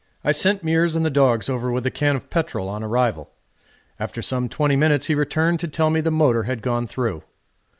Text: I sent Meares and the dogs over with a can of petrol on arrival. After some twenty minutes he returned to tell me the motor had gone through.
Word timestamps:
I 0.23 0.31
sent 0.31 0.65
Meares 0.65 0.95
and 0.95 1.05
the 1.05 1.11
dogs 1.11 1.47
over 1.47 1.71
with 1.71 1.85
a 1.85 1.91
can 1.91 2.15
of 2.15 2.31
petrol 2.31 2.67
on 2.69 2.81
arrival. 2.81 3.29
After 3.99 4.23
some 4.23 4.49
twenty 4.49 4.75
minutes 4.75 5.05
he 5.05 5.13
returned 5.13 5.59
to 5.59 5.67
tell 5.67 5.91
me 5.91 6.01
the 6.01 6.09
motor 6.09 6.41
had 6.45 6.63
gone 6.63 6.87
through. 6.87 7.21